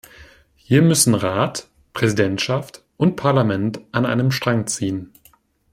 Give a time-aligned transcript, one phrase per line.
[0.55, 5.13] Hier müssen Rat, Präsidentschaft und Parlament an einem Strang ziehen.